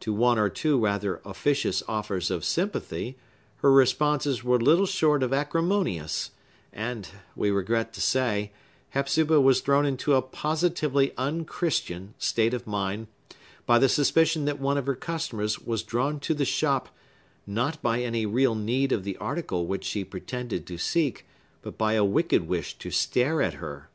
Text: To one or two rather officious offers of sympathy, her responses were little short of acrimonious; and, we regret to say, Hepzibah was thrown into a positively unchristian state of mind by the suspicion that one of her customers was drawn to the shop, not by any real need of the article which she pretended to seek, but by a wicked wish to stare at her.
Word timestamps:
To 0.00 0.12
one 0.12 0.36
or 0.36 0.48
two 0.48 0.76
rather 0.80 1.20
officious 1.24 1.80
offers 1.86 2.28
of 2.28 2.44
sympathy, 2.44 3.16
her 3.58 3.70
responses 3.70 4.42
were 4.42 4.58
little 4.58 4.84
short 4.84 5.22
of 5.22 5.32
acrimonious; 5.32 6.32
and, 6.72 7.08
we 7.36 7.52
regret 7.52 7.92
to 7.92 8.00
say, 8.00 8.50
Hepzibah 8.88 9.40
was 9.40 9.60
thrown 9.60 9.86
into 9.86 10.14
a 10.14 10.22
positively 10.22 11.12
unchristian 11.16 12.14
state 12.18 12.52
of 12.52 12.66
mind 12.66 13.06
by 13.64 13.78
the 13.78 13.88
suspicion 13.88 14.44
that 14.46 14.58
one 14.58 14.76
of 14.76 14.86
her 14.86 14.96
customers 14.96 15.60
was 15.60 15.84
drawn 15.84 16.18
to 16.18 16.34
the 16.34 16.44
shop, 16.44 16.88
not 17.46 17.80
by 17.80 18.00
any 18.02 18.26
real 18.26 18.56
need 18.56 18.90
of 18.90 19.04
the 19.04 19.16
article 19.18 19.68
which 19.68 19.84
she 19.84 20.02
pretended 20.04 20.66
to 20.66 20.78
seek, 20.78 21.24
but 21.62 21.78
by 21.78 21.92
a 21.92 22.04
wicked 22.04 22.48
wish 22.48 22.76
to 22.78 22.90
stare 22.90 23.40
at 23.40 23.54
her. 23.62 23.88